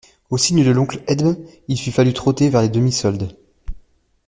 Au 0.31 0.37
signe 0.39 0.65
de 0.65 0.71
l'oncle 0.71 0.99
Edme, 1.05 1.35
il 1.67 1.77
lui 1.79 1.91
fallut 1.91 2.13
trotter 2.13 2.49
vers 2.49 2.63
les 2.63 2.69
demi-soldes. 2.69 3.37